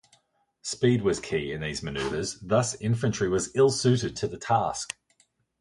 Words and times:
Speed 0.63 1.03
was 1.03 1.19
key 1.19 1.51
in 1.51 1.61
these 1.61 1.83
maneuvers, 1.83 2.39
thus 2.41 2.73
infantry 2.81 3.29
was 3.29 3.55
ill-suited 3.55 4.15
to 4.15 4.27
the 4.27 4.39
task. 4.39 4.97